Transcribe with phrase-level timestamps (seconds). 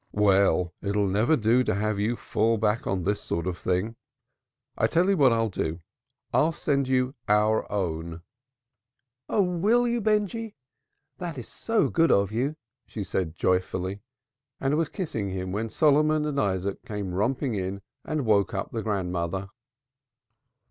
[0.13, 3.95] "Well, it'll never do if you have to fall back on this sort of thing.
[4.75, 5.81] I'll tell you what I'll do.
[6.33, 8.23] I'll send you Our Own."
[9.29, 10.55] "Oh, will you, Benjy?
[11.19, 12.55] That is good of you,"
[12.87, 14.01] she said joyfully,
[14.59, 18.81] and was kissing him when Solomon and Isaac came romping in and woke up the
[18.81, 19.49] grandmother.